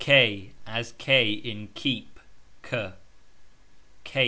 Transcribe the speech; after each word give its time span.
As 0.65 0.93
k 0.97 1.31
in 1.31 1.67
keep...... 1.75 2.17